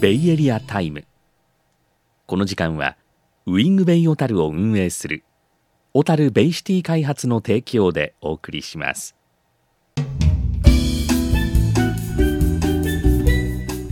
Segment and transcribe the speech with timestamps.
[0.00, 1.04] ベイエリアタイム。
[2.26, 2.96] この時間は
[3.46, 5.24] ウィングベイ小樽を運営する
[5.92, 9.14] 小樽ベイシティ開発の提供でお送りします。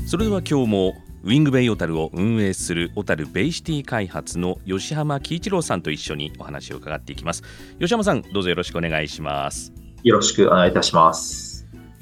[0.06, 7.42] それでは今日もウィングベイ小樽を運営する小樽ベイシティ開発の吉浜喜一郎さんと一緒にお話を伺っていきます。
[7.78, 9.72] 吉浜さんどうぞよろしくお願いします。
[10.02, 11.51] よろしくお願いいたします。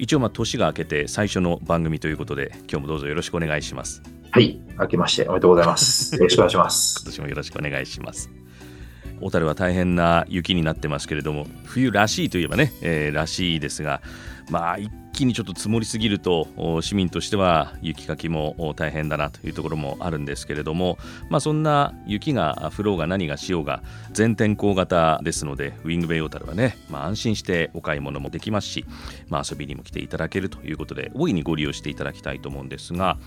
[0.01, 4.01] 一応まあ年が明けて最初の番組ということで今日もどうぞよろしくお願いします。
[4.31, 6.15] はい明けましておめでとうございます。
[6.17, 6.95] よろしくお願いします。
[7.01, 8.31] 今年もよろしくお願いします。
[9.21, 14.01] 小樽は大変な雪になってますけれども冬らしいといえばね、えー、らしいですが
[14.49, 16.47] まあ一気にちょっと積もりすぎると
[16.81, 20.97] 市民としては雪かきも大変だなというところもあるんですけれども、
[21.29, 28.85] まあ、そんな雪が降ろうが何がしようが全天候型ですのでウィングベイオータルはね、まあ、安心してお買い物もできますし、
[29.27, 33.17] まあ、遊びにも来ていただけるということで大いにご利用していただきたいと思うんですが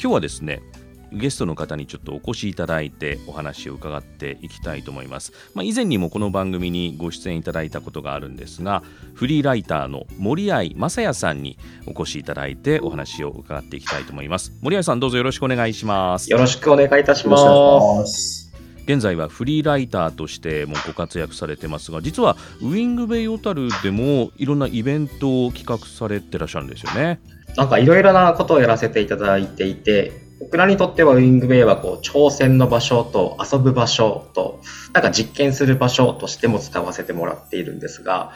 [0.00, 0.62] 今日はですね
[1.12, 8.82] ゲストの方にちょっとお越しいただいてお話を伺っていきたいと思います、まあ、以前にもこの番組にご出演いただいたことがあるんですが
[9.14, 14.52] フリーライターの森合正也さんにお越しいただいてお話を伺っていきたいと思います。
[14.60, 16.30] 森合さんどうぞよろしくお願いします。
[16.30, 18.52] よろしくお願いいたします。
[18.84, 27.20] 現在はフリーライターとしてもご活躍されてますが実はウィングベイ小樽でもいろんなイベントを企画されてらっしゃるんですよね。
[27.56, 34.60] なんかいろいろなことをやらせていただいていて僕らにとってはウィングベイはこう挑戦の場所と遊ぶ場所と
[34.92, 38.32] なんか実験する場所としても使わせてもらっているんですが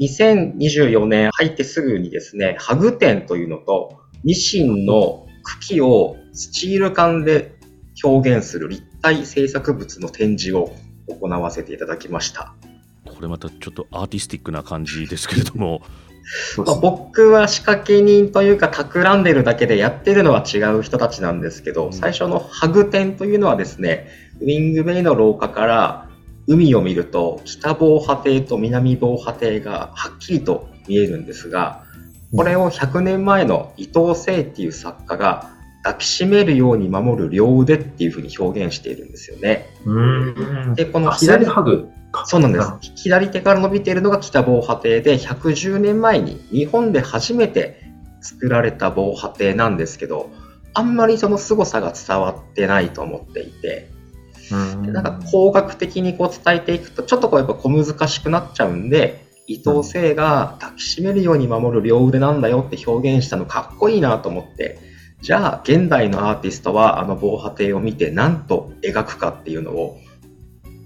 [0.00, 7.54] 2024年入ってすぐにですねハグ展というのとニシンの茎をスチール管で
[8.02, 10.74] 表現する立体制作物の展示を
[11.08, 12.54] 行わせていただきました。
[13.04, 15.82] これまたちょっとアーティスティックな感じですけれども
[16.56, 24.08] まあ、僕は仕掛け人というか企んでるだけでやってるのは違う人たちなんですけど、最初のハグ展というのはですね、
[24.40, 26.08] ウィングベイの廊下から
[26.46, 31.84] 海を見ると北防波堤と南防波堤がはっきりと見えるんですが、
[32.34, 35.50] これを100年前の伊藤聖っていう作家が
[35.84, 39.66] 抱きしめるように守る両腕っていうふうに表現しているんですよね。
[40.74, 41.88] で、この左ハグ
[42.24, 42.92] そうなんです。
[42.96, 47.82] 左手から伸びているのが北防波堤で、110年前に日本で初めて
[48.20, 50.30] 作られた防波堤なんですけど、
[50.74, 53.90] あんまりその凄さが伝わってないと思っていて、
[54.56, 54.92] ん。
[54.92, 64.78] なんか工学的にこう伝えていくと、ちょっとこうやっぱ小難しくなっちゃうんで、伊藤聖が抱きしめるように守る両腕なんだよって表現したのかっこいいなと思って、
[65.20, 69.98] じゃあ現代のアーティストはあの防波堤を見て何と描くかっていうのを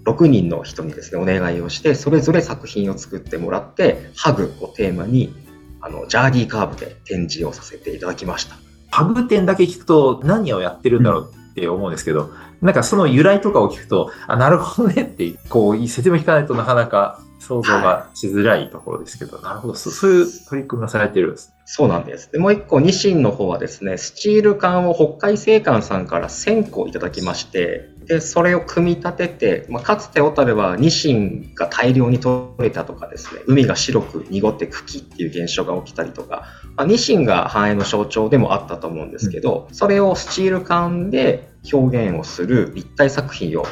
[0.05, 5.33] 6人の人にですね、お願いをして、それぞれ作品を作ってもらって、ハグをテーマに、
[5.81, 8.55] あの、ジャーディーカーブで展示をさせていただきました。
[8.91, 12.31] ハグ展だけ聞くと何をやってるんだろうって思うんですけど、うん、
[12.65, 19.75] なんかその由来とかを聞くと、あ、なるほどねって、こう、説明聞かないとなかなか想像がしづらいところですけど、はい、なるほど。
[19.75, 22.31] そ、そういう取り組みがされてるんです、そうなんです。
[22.31, 36.43] で、もう一個、ニシンの方はですね、スチール缶を北海製缶さんから1000個いただきまして、で、それを組み立てて、まあ、かつて小樽はニシンが大量に取れたとかですね、海が白く濁って茎っていう現象が起きたりとか、
[36.75, 43.65] まあ、ニシンが繁栄の象徴でもあったと思うんですけど、それをスチール缶で表現をする立体作品を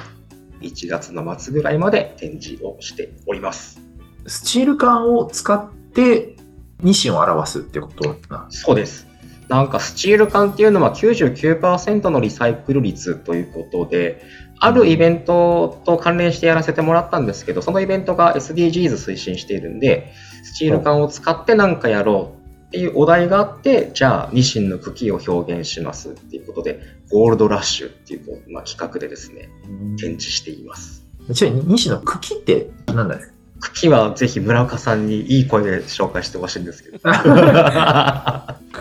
[0.61, 3.81] 1月の末ぐらいまで展示をしております。
[4.27, 6.35] スチール缶を使って
[6.83, 8.15] ニシンを表すってこと
[8.49, 9.06] そうです。
[9.49, 14.21] なんかスチール缶っていうのは99%のリサイクル率ということで、
[14.59, 20.11] あるイベントと関連してやらせてもらったんですけど、そのイベントが SDGs 推進しているんで、
[20.43, 26.81] スチール缶を使って何かやろうっていうお題があって、じゃあニシンの茎を表現しますっていうことで、
[27.11, 29.49] ゴールドラッシュっていう、まあ、企画でですね、
[29.97, 31.05] 展示しています。
[31.33, 36.99] ちなみにニシンの茎って何なんですか茎はぜひ村岡さんにいい声で紹介してほしいんですけど。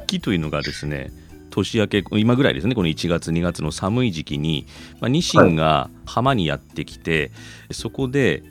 [0.06, 1.10] 茎というのがですね、
[1.50, 4.66] 年明け、今ぐらいですね、この1月、2月の寒い時期に、
[5.00, 7.26] まあ、ニシンが浜にやってきて、は
[7.70, 8.42] い、そこで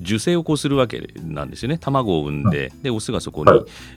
[0.00, 3.50] 受精をこうするわけなんですよね、卵を産んで、でオスがそこに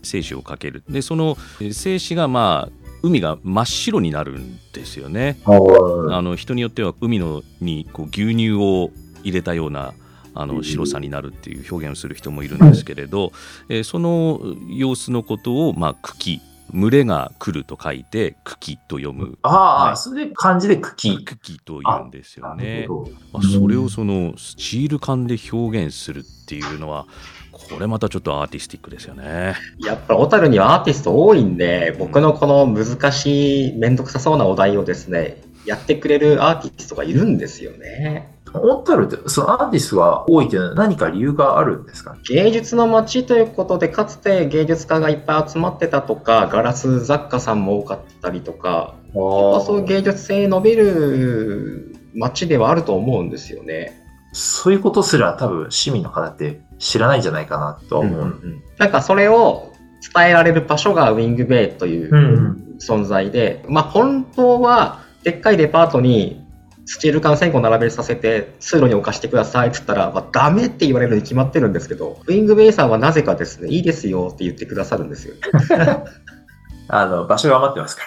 [0.04, 1.38] 精子をかける、でその
[1.72, 5.40] 精子がまあ海が真っ白になるんですよね。
[5.46, 8.92] あの人によっては海のにこう牛乳を
[9.24, 9.94] 入れたような
[10.34, 13.32] あの白さになるっていう表現をする人もいるんですけれど、
[13.70, 14.40] えー、その
[14.70, 16.42] 様子のことを、まあ、茎
[16.74, 21.24] 群れが来ると書いて茎と読むああ、はいそれで漢字で茎。
[21.24, 22.88] 茎と言うんですよね。
[23.34, 27.06] あ、それをそのスチール感で表現するっていうのは
[27.52, 29.56] これまたちょっとアーティスティックですよね。
[29.80, 38.37] やっぱり小樽にはアーティスト多いんで、僕のこの難しい、めんどくさそうなお題をですね、やってくれるアーティストがいるんですよね。
[38.52, 42.16] 小樽って、そのアーティストが多いっていうのは何か理由があるんですか？
[42.30, 54.02] 芸術の街ということで、かつて芸術家がいっぱい集まってたとか、ガラス雑貨さんも多かったりとか、やっぱそういう芸術性伸びる街ではあると思うんですよね。
[54.34, 58.36] そういうことすら多分市民の方って知らないんじゃないかなとは思う。
[58.78, 59.72] なんかそれを
[60.14, 66.46] 伝えられる場所がウィングベイといううん存在で、まあ本当はでっかいデパートに
[66.88, 75.36] スチール缶1000個並べさせて通路に置かしてくださいって言ったら、まあ、ダメって言われるに決まってるんですけど、ウィングベイさんはなぜかですね、いいですよって言ってくださるんですよ。
[76.88, 78.04] あの、場所が余ってますか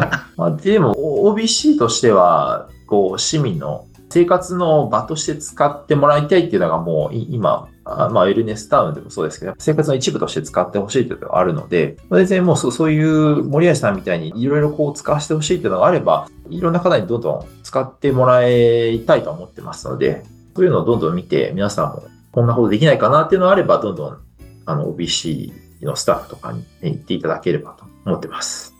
[0.00, 0.26] ら。
[0.36, 20.24] まあでも、OBC としては、こう、市民の生活の場として使ってもらいたいっていうのがもうい今、あまあ、エルネスタウンでもそうですけど、生活の一部として使ってほしいというのがあるので、全然もうそういう森谷さんみたいにいろいろこう使わせてほしいっていうのがあれば、いろんな方にどんどん使ってもらいたいと思ってますので、
[20.56, 24.18] そういうのをどんどん見て、皆さんもこんなことできないかなっていうのがあれば、どんどん
[24.66, 25.52] あの OBC
[25.82, 28.74] のスタッフとかにね言っていただければと思ってます。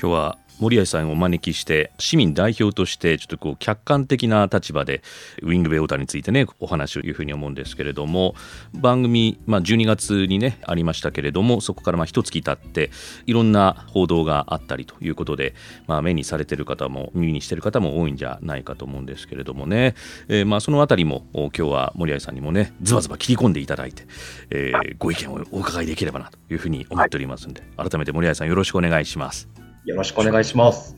[0.00, 5.02] 今日は森谷さんをお招きして市民代表としてちょっとこう客観的な立場で
[5.42, 8.34] ウィングベイオータについてねお話をいうふうに思うんですけれども
[8.72, 12.90] 番組、まあ、12月にねありましたけれどもそこからまあ一月経って
[13.26, 15.54] いろんな報道があったりということで、
[15.86, 19.94] まあ、目にされてる方も耳にしてる方も多いんじゃないかと思うんですけれどもね、
[20.28, 24.06] えーまあそのあたりも今日は森谷さんにもねズバズバ切り込んでいただいて、
[24.50, 29.61] えーご意見をお伺いできればなというふうに思っておりますので改めて森谷さんよろしくお願いします。
[29.84, 30.96] よろしくお願いします。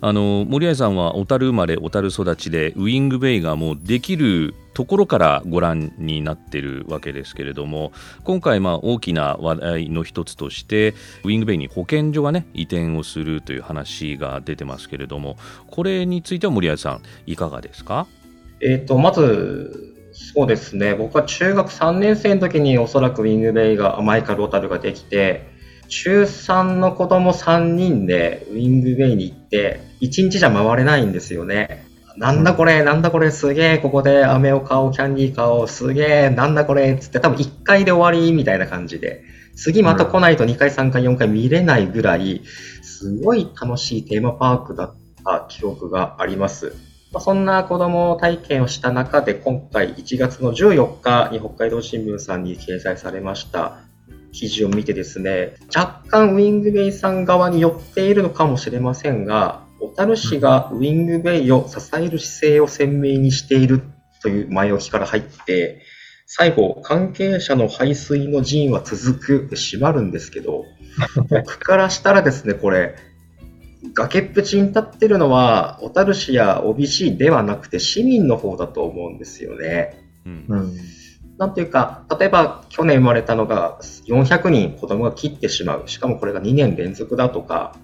[0.00, 7.92] あの森谷さんは小樽生まれ小樽育ちでウィングベイがもうできるところからご覧になってるわけですけれども
[8.24, 15.38] 今回まあ大きな話題の一つとしてウィングベイに保健所がね移転をするという話が出てますけれども
[15.70, 18.06] これについては森谷さんいかがですか？
[18.60, 25.53] えっ、と、まず、そうですね、僕は中学3年生の時におそらくウィングベイが、マイカル・オタルができて、
[25.88, 31.86] 中3の子供3人でウィングベイに行って、1日じゃ回れないんですよね。
[32.16, 39.22] なんだこれ、なんだこれ、すげえ、ここで飴を買おう、キャンディー買おう、すげえ、なんだこれ、つって多分1回で終わりみたいな感じで、
[39.56, 42.42] 次また来ないと2回、3回、4回見れないぐらい、
[42.82, 44.94] すごい楽しいテーマパークだっ
[45.24, 46.74] た記憶があります。
[47.12, 53.78] まそんな子供体験をした中で、今回1月の14日に北海道新聞さんに掲載されました
[54.34, 63.82] 記事を見てですね、若干ウィングベイさん側に寄っているのかもしれませんが、小樽市がウィングベイを支える姿勢を鮮明にしている
[64.22, 65.82] という前置きから入って、
[66.26, 70.64] 最後、関係者の排水の陣は続くで閉まるんですけど、
[71.30, 72.96] 僕からしたらですね、これ、
[73.94, 80.02] 崖っぷちに立ってるのは、小樽市や OBC ではなくて市民の方だと思うんですよね。
[80.26, 80.72] うんうん。
[81.38, 85.82] なんていうか、例えば去年生まれたのが400人子供が切ってしまう。
[85.86, 87.74] しかもこれが2年連続だとか、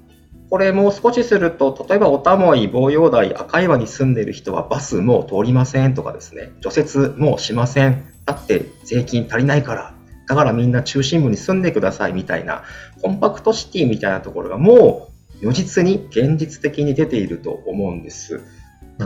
[0.50, 8.04] これもう少しすると、例えばおたもい、防陽台、赤岩に住んでいる人はバスもう通りませんとかですね、除雪もうしません。
[8.24, 9.94] だって税金足りないから。
[10.26, 12.62] だからみんな中心部に住んでくださいみたいな、
[13.02, 15.10] コンパクトシティみたいなところがも
[15.42, 18.40] う如実に現実的に出ていると思うんです。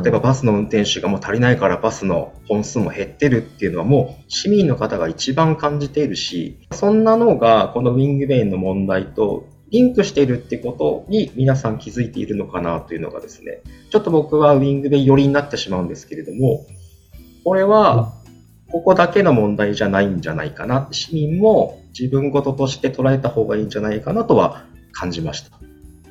[0.03, 16.67] 例えばバスの運転手がもう足りないからバスの本数も減ってるっていうのはもう市民の方が一番感じているし、そんなのがこのウィングベインの問題とリンクしているってことに皆さん気づいているのかなというのがですね、ちょっと僕はウィングベイ寄りになってしまうんですけれども、
[17.45, 18.13] これは
[18.71, 20.89] ここだけの問題じゃないんじゃないかな。
[20.91, 25.64] 市民も自分事として捉えた方がいいんじゃないかなとは感じました。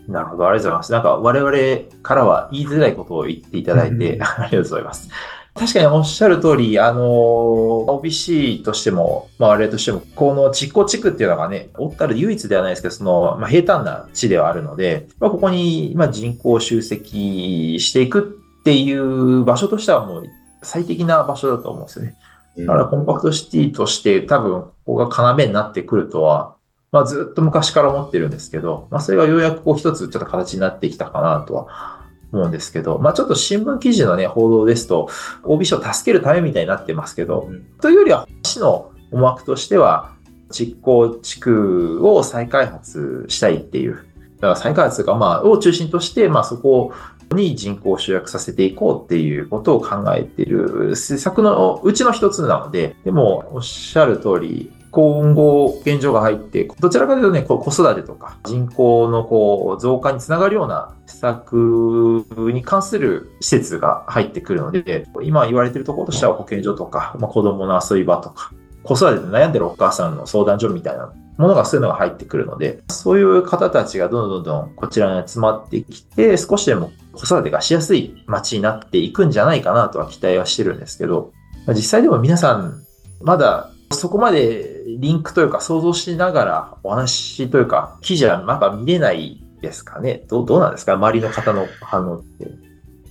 [0.08, 0.92] なるほど、ありがとうございます。
[0.92, 5.10] なんか我々からは言いづらいことを言っていただいて、うん ありがとうございます。
[5.56, 20.24] 確かにおっしゃる通り、あの、OBC としても、まあ我々としても、この実行地区っていうのがね、小樽唯一ではないですけど、その、まあ、平坦な地ではあるので、まあ、ここに、まあ、人口集積していくっていう場所としてはもう
[20.64, 22.16] 最適な場所だと思うんですよね。
[22.58, 26.53] だからコンパクトシティとして多分ここが要になってくるとは、
[26.94, 35.10] まあずっと昔から思ってるんですけど、まあそれがようやくこう一つちょっと形になってきたかなとは思うんですけど、まあちょっと新聞記事のね、報道ですと、
[35.44, 40.14] OBC を助けるためみたいになってますけど、うんというよりは市の思惑としては、
[40.52, 43.96] 実行地区を再開発したいっていう。
[43.96, 44.02] だ
[44.42, 46.94] から再開発が、まあ、を中心として、まあそこ
[47.34, 62.24] に人口を集約させていこうっていうことを考えている施策のうちの一つなので、でもおっしゃる通り、今後、現状が入って、どちらかというとね、こう子育てとか人口のこう増加につながるような施策
[62.54, 68.52] に関する施設が入ってくるので、今言われているところとしては保健所とか、まあ、子供の遊び場とか、
[68.84, 81.32] 子育てで悩んでるお母さんの相談所みたいなものがそういうのが入ってくるので、そういう方たちがどんどんどんこちらに集まってきて、少しでも子育てがしやすい街になっていくんじゃないかなとは期待はしてるんですけど、
[81.70, 82.84] 実際でも皆さん、
[83.22, 90.24] まだそこまでリンクというか想像しながらお話というか記事はまだ見れないですかね。
[90.30, 90.94] どどうなんですか？
[90.94, 92.48] 周りの方の反応って。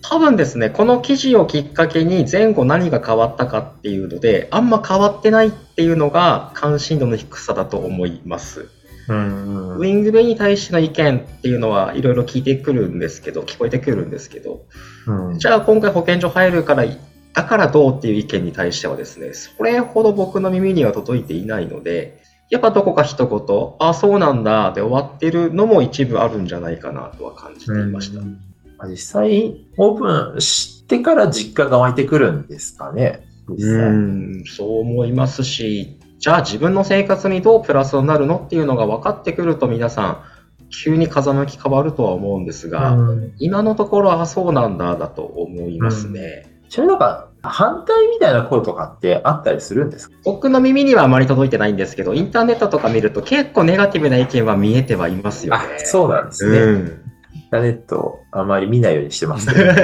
[0.04, 8.68] 多分ですね、この記事をきっかけに前後何が変わったかっていうので、あんま変わってないっていうのが関心度の低さだと思います。
[9.08, 9.76] うん。
[9.76, 14.66] ウィングベイに対しての意見っていうのはいろいろ聞いてくるんですけど、聞こえてくるんですけど、
[15.06, 16.84] うん、じゃあ今回保健所入るから
[17.34, 28.20] だからどうっていう意見に対してはですね、それほど僕の耳には届いていないので、やっぱどこか一言、あ、そうなんだで終わってるのも一部あるんじゃないかなとは感じていました。
[28.86, 29.98] 実際、オー
[30.32, 33.26] プンしてから実感が湧いてくるんですかね。
[33.48, 40.22] うん、そう思いますし、じゃあ自分の生活にどうプラスになるのっていうのが分かってくると皆さん、
[40.84, 42.96] 急に風向き変わるとは思うんですが、
[43.38, 46.51] 今のところはそうなんだだと思いますね。
[46.72, 50.16] ちなみになんか、反対みたいな声とかってあったりするんですか？
[50.24, 55.62] 僕の耳にはあまり届いてないんですけど、インターネットとか見ると結構ネガティブな意見は見えてはいますよね。
[55.76, 56.58] あ、そうなんですね。
[56.60, 57.02] うん、
[57.34, 59.74] インターネットあまり見ないようにしてます、ね、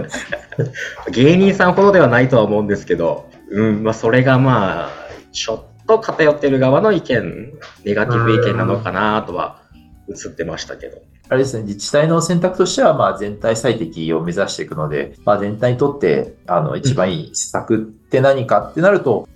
[1.12, 4.90] 芸人さんほどではないとは思うんですけど、うん、まあそれがまあ、
[5.32, 7.52] ちょっと偏ってる側の意見、
[7.84, 9.60] ネガティブ意見なのかなとは
[10.08, 11.02] 映ってましたけど。
[11.30, 19.28] あれですね、自治体の選択としては、まあ、全体最適を目指していくので、まあ、全体にとって、あの、一番いい施策って何かってなると、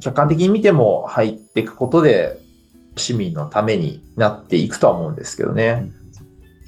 [0.00, 2.40] 客観的に見ても入っていくことで、
[2.96, 5.90] 市民のためになっていくとは思うんですけどね。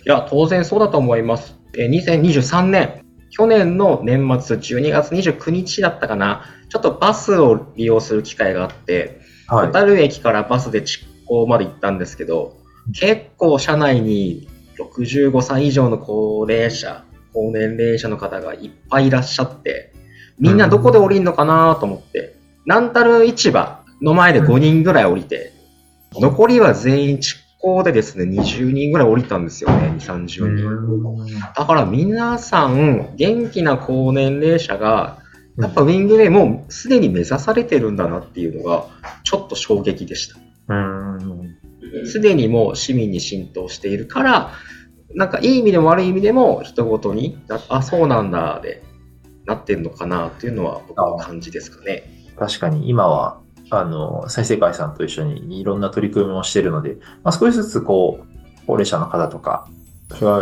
[0.05, 1.57] いや、当然そうだと思います。
[1.77, 12.57] え2023年、去年の年末12月29日だったかな、ちょっとバスを利用する機会があって、はい、小樽駅からバスで築港まで行ったんですけど、
[12.99, 19.93] 結構車内に65歳以上の高齢者、高年齢者の方がいっぱいいらっしゃって、
[20.39, 25.53] みんなどこで降りんのかなと思って、なんたる市場の前で5人ぐらい降りて、
[26.13, 31.43] 残りは全員蓄光でですね、20人ぐらい降りたんですよね、2、30人。
[31.55, 35.19] だから皆さん、元気な高年齢者が、
[35.59, 38.87] やっぱウィングウェイもうすでに目指されてるんだなっていうのが、
[39.25, 40.39] ちょっと衝撃でした。
[42.07, 44.53] すでにもう市民に浸透しているから、
[45.15, 47.39] なんかいい意味でも悪い意味でも人ごとに、
[47.69, 48.83] あ、そうなんだで
[49.47, 52.03] なってるのかなっていうのは僕は感じですかね。
[52.39, 53.41] 確かに今は、
[53.71, 58.27] あの、再生会さんと一緒にいろんな取り組みをしているので、まあ、少しずつこう、
[58.67, 59.69] 高齢者の方とか、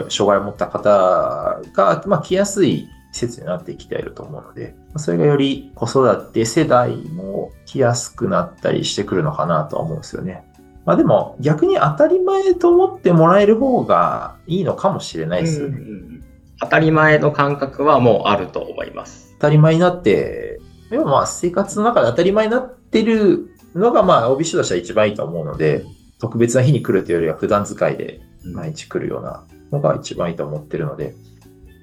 [0.08, 10.44] 障害を持った方が、まあ、来やすい施設になってきていると思うので、それがより子育て世代も来やすくなったりしてくるのかなとは思うんですよね。
[10.86, 15.78] まあでも逆に当たり前と思ってもらえる方がいいのかもしれないですよね。
[15.78, 16.24] うんうん、
[16.60, 19.32] 当たり前の感覚はもうあると思います。
[19.34, 20.60] 当たり前になって、
[20.90, 25.84] でもまあ生活の中で当たり前になってるのがまあ OB 指導者は一番いいと思うので、
[26.20, 31.14] 特別な日に来るというよりは普段使いで毎日来るようなのが一番いいと思ってるので、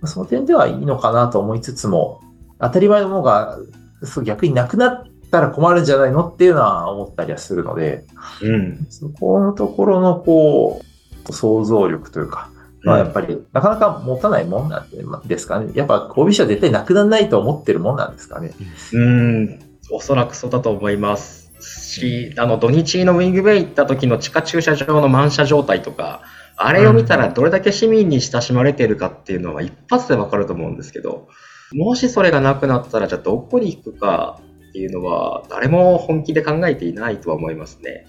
[0.05, 2.21] その点ではいいのかなと思いつつも、
[2.59, 3.57] 当たり前のものが
[4.03, 8.05] そう逆になくなったら困るんじゃないのっていうのは思ったりはするので、
[8.41, 10.81] うん、そこのところのこ
[11.27, 12.49] う、想像力というか、
[12.83, 15.71] まあやっぱり、なかなか持たないもんなんですかね。
[15.75, 18.51] やっぱ、交尾者絶対なくならないと思ってるもんなんですかね。
[18.93, 19.59] うん、
[19.91, 26.21] おそらくそうだと思いますし、あの、土日のウィングベイ行った時の地下駐車場の満車状態とか、
[26.57, 31.27] あれを見たらどれだけ市民に親しまれているかっていうのは一発でわかると思うんですけど、
[31.73, 34.39] もしそれがなくなったら、じゃあどこに行くか
[34.71, 38.07] っていうのは、誰も本気で考えていないとは思いますね。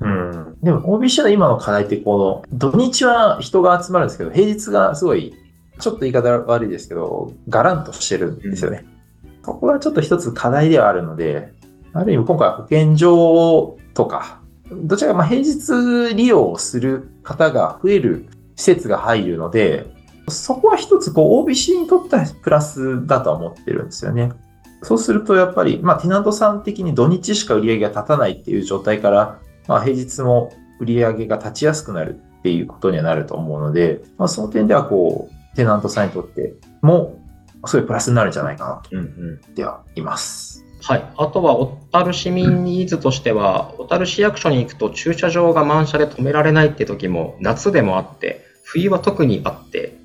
[0.00, 0.56] うん。
[0.62, 5.34] でも、OBC の今の課題って、この、土日は人が集まるんですけど、平日がすごい、
[5.80, 8.84] ちょっと言い方悪いですけど、ガランとしてるんですよね。
[9.24, 11.54] うん、そこがちょっと一つ課題ではあるので、
[11.94, 14.40] ある意味今回保健所とか、
[14.70, 18.26] どちらかまあ平日利用する方が増える
[18.56, 19.86] 施設が入るので、
[20.28, 24.32] そこは一つこう OBC にとってはプラスだとは思ってるんですよね。
[24.82, 37.18] そうするとやっぱり、まあ、テナントさん的に土日しか売り上げが立たないっていう状態から、まあ、平日も売り上げが立ちやすくなるっていうことにはなると思うので、まあ、その点ではこう、テナントさんにとっても、
[37.66, 39.04] そういうプラスになるんじゃないかなとうんうん。
[39.04, 40.64] 思ってはいます。
[40.82, 41.12] はい。
[41.16, 49.96] あとは、小樽市民ニーズとしては、小樽市役所に行くと駐車場が満車で止められないって時も夏でもあって、冬は特にあって、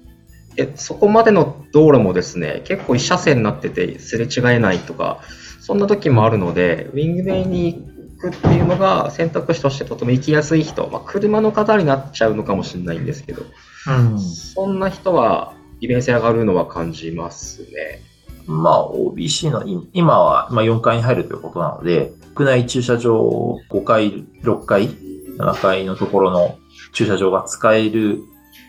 [0.57, 5.21] でそこまでの道路もですね、結構一車線になっててすれ違えないとか、
[5.61, 7.73] そんな時もあるので、ウィングベイに
[8.19, 13.43] 行くっていうのが選択肢としてとても行きやすい人、まあ、車の方になっちゃうのかもしれないんですけど、
[13.87, 14.19] うん。
[14.19, 18.01] そんな人は利便性上がるのは感じますね。
[18.47, 24.89] まあ、OBC のい今は、まあ、4階に入るということなので、屋内駐車場5階、6階、
[25.37, 26.57] 7階のところの
[26.93, 28.23] 駐車場が使える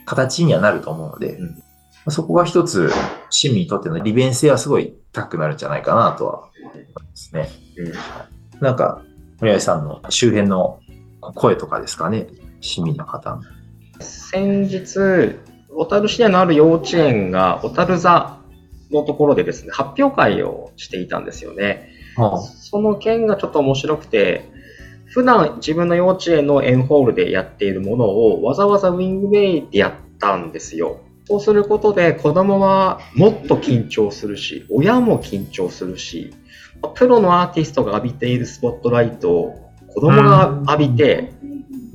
[0.04, 1.62] 形にはなると思うので、うん
[2.10, 2.90] そこが一つ
[3.30, 7.48] 市民にとっての利便性はすごい高くなるんじゃないかなとは思いますね。
[7.76, 9.02] うんなんか、
[9.40, 10.80] 森合さんの周辺の
[11.20, 12.26] 声とかですかね、
[12.60, 13.42] 市民の方の。
[14.00, 15.38] 先日、
[15.70, 18.38] 小樽市内のある幼稚園が小樽座
[18.90, 21.90] のところでですね、発表会をしていたんですよね。
[22.60, 24.50] その件がちょっと面白くて、
[25.06, 31.00] 普段自分の幼稚園のエンホールでやっているものをわざわざウィングウェイでやったんですよ。
[31.28, 36.32] そうすることで子供はもっと緊張するし、親も緊張するし、
[36.94, 41.34] プロのアーティストが浴びているスポットライトを子供が浴びて、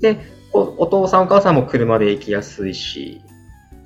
[0.02, 0.20] で、
[0.54, 3.22] おお父さんお母さんも車で行きやすいし、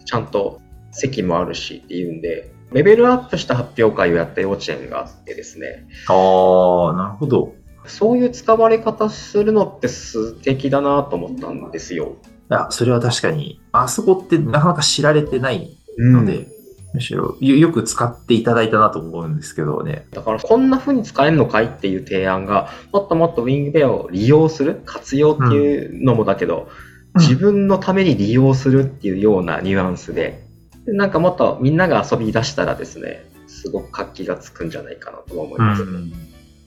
[0.04, 0.60] ちゃんと
[0.92, 7.54] 席もあるしっていうんで、レベルアップした発表会をやった幼稚園があってですね、ああ、なるほど。
[7.86, 12.18] そういう使われ方するのって素敵だなと思ったんですよ。
[12.50, 16.58] あそれは確かに、あそこってなかなか知られてないので、うん
[16.94, 20.08] むしろよよく使っていただいたなと思うんですけどね。
[20.12, 26.88] だからこんな風に使えるのかいっていう提案が、もっともっとウィングベアを利用する、活用っていうのもだけど、うん
[27.20, 30.44] 自分のために利用するっていうようなニュアンスで、
[30.86, 35.84] でなんかもっとみんなが遊び出したらですね、すごく活気がつくんじゃないかなと思います。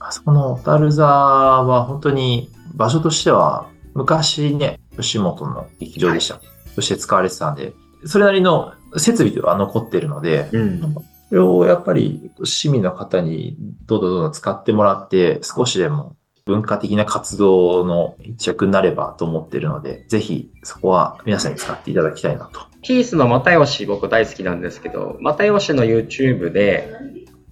[0.00, 6.40] あそこの小樽座は本当に場所としては昔ね、吉本の劇場でした。
[6.74, 7.72] として使われてたんで、
[8.04, 10.80] それなりの設備では残ってるので、うん。
[11.28, 22.60] それをやっぱり市民の方にどんどんどんどん使ってもらって、少しでも文化的な活動の一着になればと思ってるので、ぜひそこは皆さんに使っていただきたいなと。
[22.82, 26.92] ピースの又吉僕大好きなんですけど、又吉の YouTube で、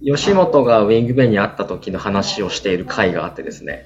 [0.03, 3.85] 吉本がウィングベイに会った時の話をしている回があってですね。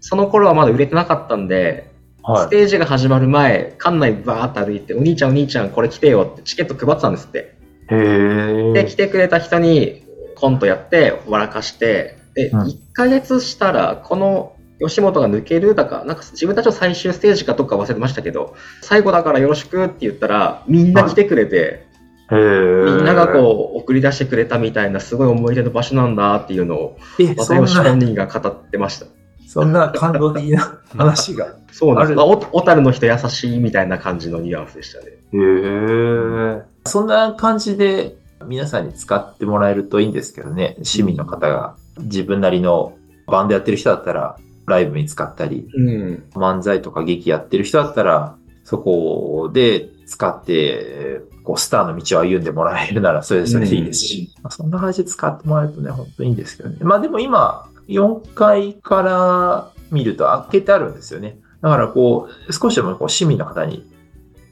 [0.00, 1.85] その頃はまだ売れてなかったんで、ス
[2.26, 2.50] はい。
[2.50, 7.56] テージが始まる前、館内バーッと歩いて、お兄ちゃんお兄ちゃんこれ来てよってチケット配ってたんですって。
[7.88, 8.96] へで、来え。
[8.96, 21.86] てくれた人にコントやって、笑かして、で、うん1ヶ月したら、この吉本が抜けるだか、なんか自分たちの最終ステージかどっか忘れてましたけど、最後だからよろしくって言ったら、みんな来てくれて、
[22.30, 22.84] へえ。
[22.84, 29.06] みんながこう送り出してくれたみたいなすごい思い出の場所なんだっていうのを、う、え、そん又吉本な、人が語ってました。
[29.46, 31.54] そんな感動的な話が。
[31.72, 32.18] そうなんです。
[32.18, 35.06] 小樽の人優しいみたいな感じのニュアンスでしたね。
[35.06, 36.62] へえ。
[36.86, 40.76] そんな感じで皆さんに使ってもらえるといいんですけどね。
[40.82, 46.24] 市民の方が自分なりのバンドやってる人だったらライブに使ったり、うん。
[46.34, 56.78] 漫才とか劇やってる人だったらそこで使って、こうスターの道を歩んでもらえるならそれでそれでいいですし、まあそんな感じで使ってもらえるとね、本当にいいんですけどね。
[56.80, 61.38] まあでも今、4階から見ると開けてあるんですよね。
[61.62, 63.88] だからこう、少しでもこう市民の方に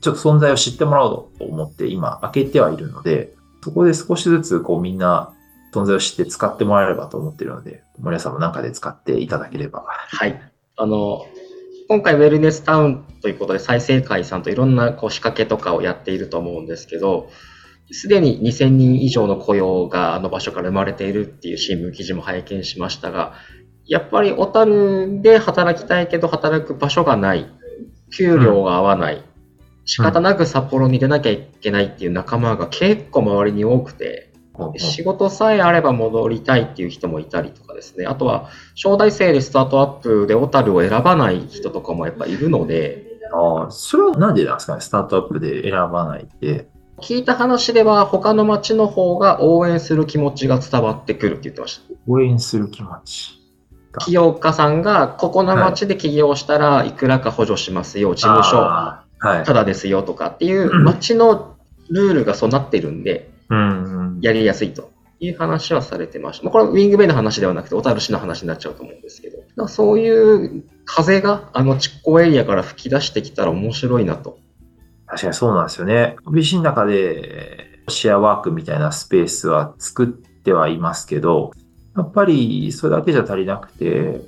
[0.00, 5.32] ちょっと存在を知ってもらおうと思って今開けてはいるので、そこで少しずつこうみんな
[5.72, 9.84] 存在を知って使ってもらえればと思っているので、森谷さんもなんかで使っていただければ。
[9.88, 10.40] はい。
[10.76, 11.26] あの、
[11.88, 17.30] 今回ウェルネスタウンということで再生会さんといろんなこう仕掛けとかをやっていると思うんですけど、
[17.90, 23.34] すでに2000人以上の雇用があの場所から生まれているっていう新聞記事も拝見しましたが、
[23.86, 27.46] やっぱり小樽で働きたいけど働く場所がない、
[28.16, 29.22] 給料が合わない、
[29.84, 34.32] 仕方なく札幌に出なきゃいけないっていう仲間が結構周りに多くて、
[34.76, 38.06] 仕事さえあれば戻りたいっていう人もいたりとかですね。
[38.06, 46.68] あとは、招待制でスタートアップで小樽を選ばない人とかもやっぱいるので、ああ、それはなんでなんですかね、スタートアップで選ばないって。
[47.00, 51.94] 聞いた話では他の町の方が応援する気持ちが伝わってくるって言ってました。
[52.06, 53.40] 応援する気持ち。
[54.00, 59.04] 起業家さんが、ここの町で起業したらいくらか補助しますよ、事務所、は
[59.42, 59.44] い。
[59.44, 61.56] ただですよとかっていううん町の
[61.90, 63.30] ルールがそうなってるんで。
[64.20, 66.44] やりやすいといいう話はされてました。
[66.44, 74.38] まあ、これはウィングベイの話ではなくて、小樽市の話になっちゃうと思うんですけど、そういう風があの蓄光エリアから吹き出してきたら面白いなと。
[75.06, 76.16] 確かにそうなんですよね。
[76.26, 81.52] OBC の中でシェアワークみたいなスペースは作ってはいますけど、
[81.96, 84.20] やっぱりそれだけじゃ足りなくて、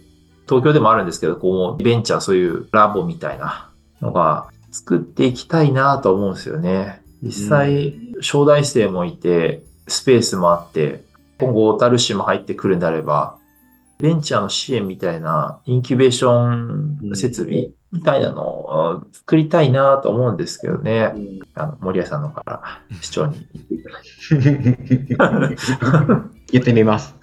[0.47, 7.03] 東京でもあるんですけど、こう、ベンチャーそういうラボみたいなのが作っていきたいなと思うんですよね。
[7.23, 11.05] 実際、小大生もいて、スペースもあって、
[11.41, 13.39] 今後、小樽市も入ってくるんであれば、
[13.99, 21.13] ベンチャーの支援みたいな、インキュベーション設備みたいなのを作りたいなと思うんですけどね。
[21.55, 22.63] あの、森谷さんのから
[23.01, 23.83] 市長に言ってい
[25.17, 25.57] ただいて。
[26.53, 27.15] 言ってみます。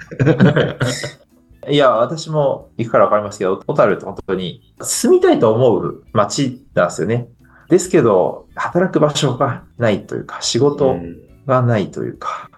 [1.70, 7.30] いや、私も行くからわかりますけど、小樽って本当に住みたいと思う街なんですよね。
[7.70, 10.98] ですけど、働く場所がないというか、仕事
[11.46, 12.50] がないというか。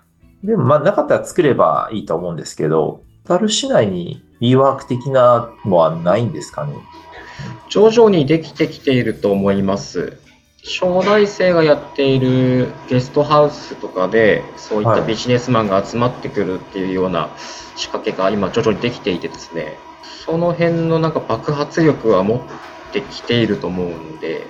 [0.43, 6.73] でも、まあ、なかったら作ればいいと思うんですけど、小樽市内に e ワーク的なのはないんですかね。
[7.69, 10.17] 徐々にできてきていると思います。
[10.63, 17.29] 小大生がやっているゲストハウスとかで、そういったビジネスマンが集まってくるっていうような
[17.75, 19.77] 仕掛けが今徐々にできていてですね、
[20.25, 22.41] その辺のなんか爆発力は持っ
[22.91, 24.47] てきていると思うんで、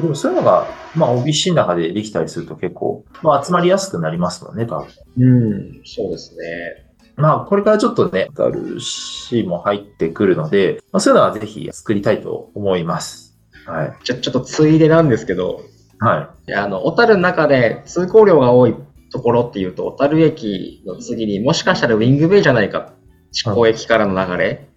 [0.00, 4.86] でもそういうのが、まあ OBC の中でできたりすると結構、まあ集まりやすくなりますもんね、多分。
[5.18, 6.87] うん、そうですね。
[7.18, 13.36] まあこれからちょっとね、ある市も入ってくるので、まあ、そういうのはぜひ作りたいと思います。
[13.66, 13.96] はい。
[14.04, 15.62] じゃ、ちょっとついでなんですけど、
[15.98, 16.54] はい。
[16.54, 18.74] あの、小樽の中で通行量が多い
[19.10, 22.92] ところっていうと、小樽駅の次にもしかしたらウィングベイじゃないか。
[23.32, 24.68] 地高駅からの流れ。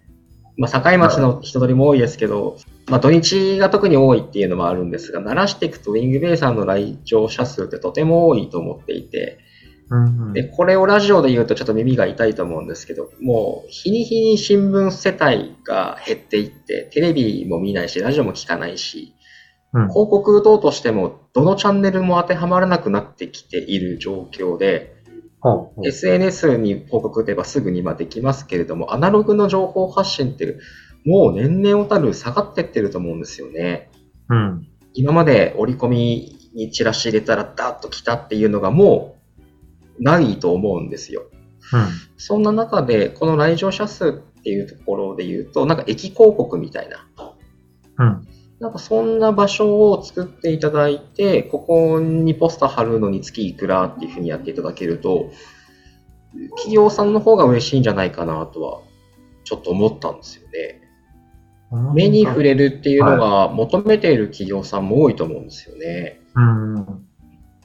[0.56, 9.38] まあ、境町の人通りも多いですけど、まあ、土日が特に多いっていうのもあるんですが、慣らしていくとウィングベイさんの来場者数ってとても多いと思っていて、
[9.92, 19.14] うんで、これをラジオで言うとちょっと耳が痛いと思うんですけど、もう日に日に新聞世帯が減っていって、テレビも見ないし、ラジオも聞かないし、
[19.74, 24.96] うん広告等としてもどのチャンネルも当てはまらなくなってきている状況で、
[25.40, 30.58] ほうほう SNS に広告打てばすぐにまできますけれども、アナログの情報発信って
[31.04, 33.90] もう年々たる下がってってると思うんですよね。
[34.28, 34.68] うん。
[34.94, 39.21] 今まで折り込みにチラシ入れたらダッと来たっていうのがもう
[39.98, 41.24] ないと思うんですよ。
[41.72, 41.88] うん。
[42.16, 47.08] そんな中で、この来場者数っていうところで言うと、なんか駅広告みたいな、
[47.98, 48.28] うん。
[48.60, 55.30] なんかそんな場所を作っていただいて、ここにポスター貼るのに月いくらっていうふうにやっていただけると、
[56.56, 58.80] 企業さんの方が嬉しいんじゃないかなとは、
[59.44, 60.80] ちょっと思ったんですよね。
[61.94, 66.20] 目に触れるっていうのが求めている企業さんも多いと思うんですよね。
[66.34, 66.86] うん。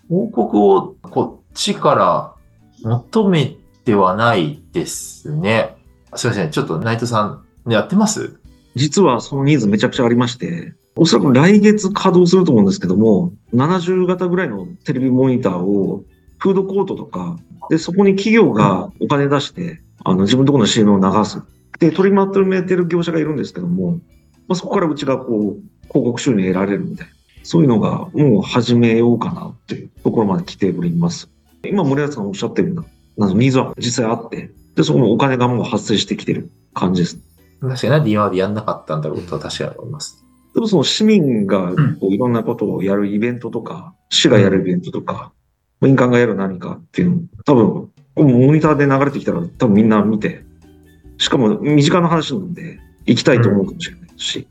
[0.10, 2.36] 報告をこっちから
[2.84, 5.76] 求めてはないですね。
[6.16, 6.52] すいません。
[6.52, 8.40] ちょっと内藤さん、やってます？
[8.76, 16.04] 実はそのニーズめちゃくちゃありまして、おそらく来月稼働すると思うんですけども、70型ぐらいのテレビモニターを
[16.38, 17.38] フードコートとか、
[17.70, 21.42] で、そこに企業がお金出して、あの、自分のところの CM を流す。
[21.80, 23.94] で、取りまとめてる業者がいるんですけども、
[24.48, 27.14] まあ、そこからうちがこう、広告収入得られるみたいな。
[27.44, 31.30] そういうのがもう始めようかなっていうところまで来ております。
[31.70, 32.84] 今、森谷さんおっしゃってるよ
[33.18, 37.20] うな、なんニーズは実際あって、で、そこのお金がもう発生してきてる感じです。
[37.62, 40.24] 確かになんで今までやんなかったんだろうとは確かに思います。
[40.54, 45.32] でもその市民がこういろんなことをやるイベントとか、市がやるイベントとか、
[45.82, 50.44] 民間がやる何かっていうの、多分、こうモニターで流れてきたら多分みんな見て、
[51.18, 54.48] しかも身近な話なので、行きたいと思うかもしれないし、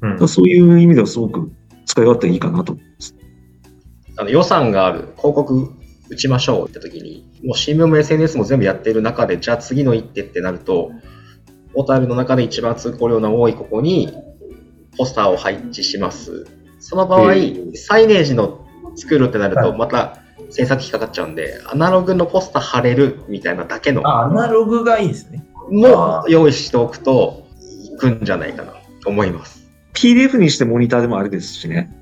[0.00, 1.50] うんそういう意味ではすごく
[1.86, 3.16] 使い勝手いいかなと思います。
[4.16, 5.72] あの予算がある広告
[6.10, 10.90] 打ちましょうって時に、もう新聞も SNS も全部やってる中で、じゃあ次の一手ってなると、
[11.74, 14.12] 小樽の中で一番通行量の多いここに
[14.96, 16.46] ポスターを配置します。
[16.80, 17.34] その場合、
[17.74, 18.66] サイネージの
[18.96, 20.18] 作るってなると、はいまた
[20.50, 25.44] 制作費かかっちゃうんで、アナログのポスター貼れるみたいなだけのあ、アナログがいいですね。
[25.70, 27.46] も用意しておくと、
[27.94, 29.68] いくんじゃないかなと思います。
[29.94, 31.92] PDF にしてモニターでもあれですしね。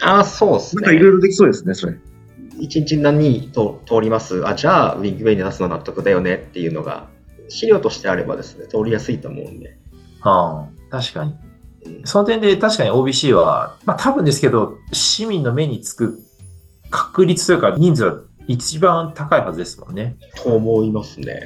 [0.00, 0.82] ああ、そうですね。
[0.82, 1.94] なんかいろいろできそうですね、それ。
[2.58, 4.46] 一日何人と通ります？
[4.46, 7.08] あ、じゃあ、ウィングウェイに出すの納得だよねっていうのが、
[7.48, 9.78] 資料としてあればですね、通りやすいと思うんで。
[10.20, 11.32] はあ、確かに。
[11.32, 16.18] うんその点で確かに OBC は、まあ多分ですけど、市民の目につく
[16.88, 20.16] 確率というか人数は一番高いはずですもんね。
[20.42, 21.42] と思いますね。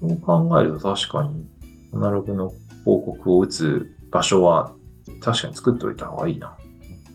[0.00, 1.46] そう考えると確かに、
[1.94, 2.50] アナログの
[2.84, 4.74] 広告を打つ場所は
[5.22, 6.58] 確かに作っておいた方がいいな。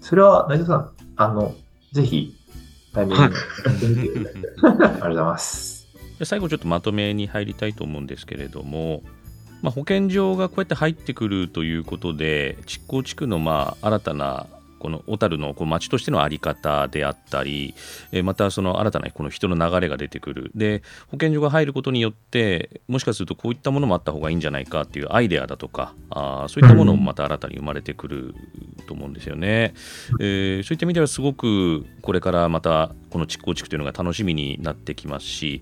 [0.01, 1.53] それは、内藤さん、あの、
[1.91, 2.35] ぜひ、
[2.93, 4.43] タイミングにやってみていただきたい。
[4.67, 5.87] ありがとうございます。
[6.19, 9.03] で最後ちょっとまとめに入りたいと思うんですけれども、
[9.61, 14.47] まあ、保健所がこうやって入ってくるということで築港地区のまあ新たな
[14.79, 17.75] この小樽のこう町としての在り方であったり、
[18.11, 28.35] えまたその新たなこの人の流れが出てくるで保健所が入ることによってもしかするとこういったものもあった方がいいんじゃないかっていうアイデアだとかあそういったものもまた新たに生まれてくる
[28.87, 29.73] と思うんですよね。
[30.19, 35.61] えー、そういった意味ではすごくこれからまたこの築港地区というのが楽しみになってきますし、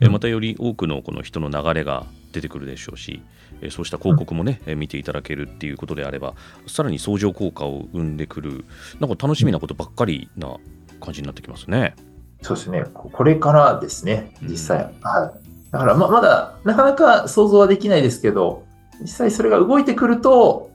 [0.00, 3.22] えまたより多くのこの人の流れが出てくるでしょうし、
[3.62, 6.34] えそうした広告もね、見ていただけるっていうことであれば
[6.66, 8.64] さらに相乗効果を生んでくる
[9.00, 10.56] なんか楽しみなことばっかりな
[11.00, 11.94] 感じになってきますね。
[12.42, 12.84] そうですね。
[12.92, 14.84] これからですね、実際。
[14.84, 15.46] うん、はい。
[15.72, 18.64] だからままだなかなか想像はできないですけど、
[19.00, 20.70] 実際それが動いてくると、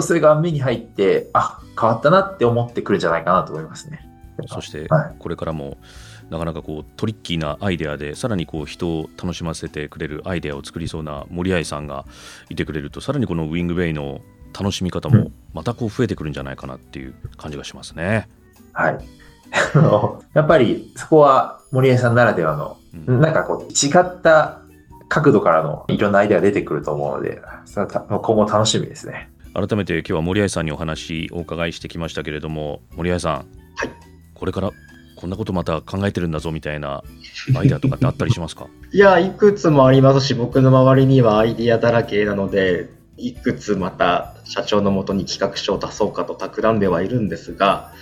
[0.00, 4.08] それが目に入って、あ、変わったなって思ってくるんじゃないかなと思いますね。
[4.46, 5.76] そしてこれからも
[6.32, 12.06] なかなかこうトリッキーなアイデアでさらにこう人を楽しませてくれるアイデアを作りそうな森合さんが
[12.48, 14.22] いてくれるとさらにこのウィングウェイの
[14.58, 18.28] 楽しみ方もまたこう増えてくるんじゃないかなっていう感じがしますね。
[18.72, 18.98] はい。
[20.32, 24.62] やっぱりそこは森合さんならではの、うん、なんかこう違った
[25.10, 29.28] 角度からのいろんなアイデアが出てくると思うので、そ今後楽しみですね。
[29.52, 33.44] 改めて今日は森合さんにお話をお伺いしてきましたけれども、森合さん、はい、
[34.32, 34.70] これから
[35.22, 37.04] こんなことまた考えてるんだぞみたいな
[37.56, 38.66] アイデアとかってあったりしますか？
[38.92, 40.26] いや、いくつもあります。
[40.26, 47.92] し、僕の周りにはアイディアだらけなので、いくつまた社長のもとに企画書を出そうかと企んではいるんですが、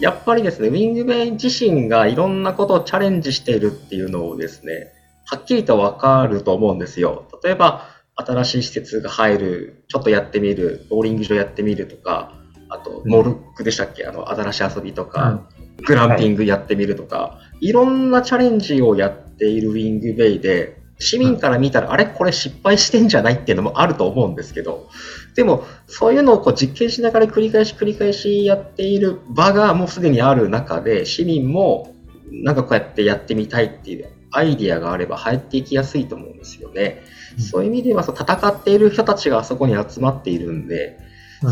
[0.00, 4.92] やっぱりですね、ウィングベイ自身がいろんなことをチャレンジしているっていうのをですね、
[5.24, 7.24] はっきりとわかると思うんですよ。
[7.42, 12.34] 例えば、新しい施設が入る、ちょっとやってみる、ボーリング場やってみるとか、
[12.68, 14.04] あと、モルックでしたっけ？
[14.06, 15.40] あの、新しい遊びとか、
[15.86, 24.88] グランピングやってみるとか、はい、いろんなチャレンジをやっているウィングベイで、市民から見たら、あれこれ失敗してんじゃないっていうのもあると思うんですけど、
[25.34, 31.94] でも、そういうのをこう実験しながら繰り返し繰り返しやっている場がもうすでにある中で、市民も
[32.30, 37.02] なんかこうやってやってみたいっていうアイディアがあれば入っていきやすいと思うんですよね。
[37.38, 40.98] そういう意味では、そう戦っている人たちがあそこに集まっているんで、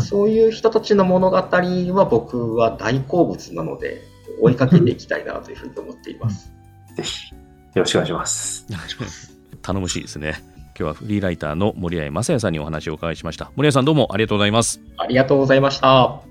[0.07, 4.01] そういう人たちの物語は僕は大好物なので、
[4.41, 6.51] 追いかけていきたいなというふうに思っています。
[6.95, 7.39] ぜひ、よ
[7.75, 8.65] ろしくお願いします。
[9.61, 10.43] 頼もしいですね。
[10.79, 13.51] 今日はフリーライターの森合正也さんにお話をお伺いしました。
[13.55, 14.79] 森合さんどうもありがとうございます。
[14.97, 16.05] ありがとうございました。
[16.05, 16.21] あ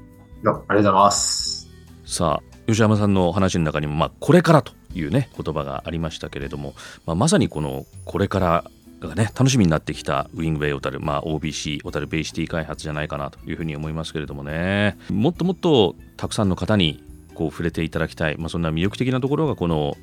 [0.41, 1.69] りがとうございます。
[2.07, 8.65] さあ、吉山さんの話の中にも、まあ、これからというね、言葉がありましたけれども、まあ、まさにこの、これから
[9.01, 17.03] がね、楽しみになってきたウィングウェイ小樽、まあ、OBC 小樽ベイシティ開発じゃないかなというふうに思いますけれどもね、もっともっとたくさんの方に
[17.39, 19.97] こう触れていただきたい、まあ、そんな魅力的なところがこの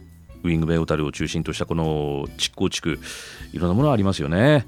[0.44, 2.98] ウィングベイオタルを中心としたこの築港地区
[3.52, 4.66] いろんなものありますよね。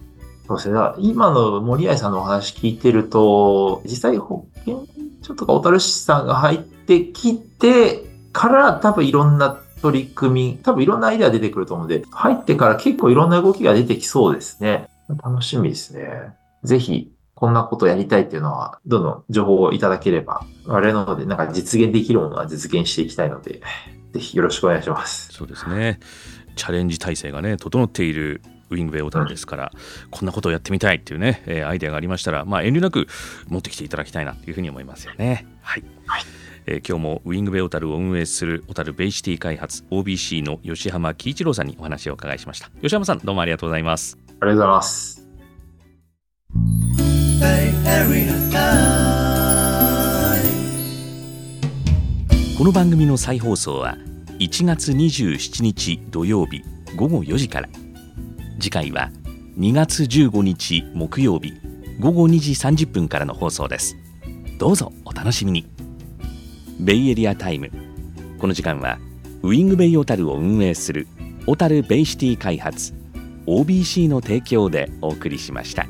[0.47, 0.79] そうですね。
[0.99, 4.85] 今の森合さんのお話聞いてると、実際保健
[5.21, 8.03] 所とか小樽市さんが入ってきて
[8.33, 14.89] から多分いろんな取り組み、多分いろんなアイデア出てくると思うので、入ってから結構いろんな動きが出てきそうですね。
[15.23, 16.33] 楽しみですね。
[16.63, 23.61] ぜひこんなことやりたいっていうのは、どんどん情報をいただければ、我々のでなんか実現できるものは実現していきたいので、
[24.13, 25.31] ぜひよろしくお願いします。
[25.31, 25.99] そうですね。
[26.55, 33.05] チャレンジ体制がね、整っているウィングウェイオタルですから、うん、こんなことをやってみたいっていうね、えー、アイデアがありましたら、まあ、遠慮なく
[33.47, 35.45] 持ってきていただきたいなというふうに思いますよね。
[35.61, 36.23] はい、はい
[36.65, 45.26] えー、今日もウィングウェイオタルを運営する小樽ベイシティ開発 OBC の吉浜喜一郎さんにお話をお伺いしました吉浜さんどうもありがとうございますありがとうございます
[52.57, 53.97] この番組の再放送は
[54.39, 56.63] 1月27日土曜日
[56.95, 57.69] 午後4時から。
[58.59, 59.11] 次回は
[59.57, 61.53] 2月15日木曜日
[61.99, 63.97] 午後2時30分からの放送です。
[64.57, 65.67] どうぞお楽しみに。
[66.79, 67.69] ベイエリアタイム。
[68.39, 68.99] この時間は
[69.43, 71.07] ウィングベイ小樽を運営する
[71.45, 72.93] 小樽ベイシティ開発
[73.47, 75.85] OBC の提供でお送りしました。